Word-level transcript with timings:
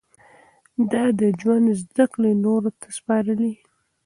ده 0.91 1.03
د 1.19 1.21
ژوند 1.39 1.67
زده 1.81 2.05
کړې 2.13 2.31
نورو 2.45 2.69
ته 2.79 2.87
سپارلې. 2.97 3.53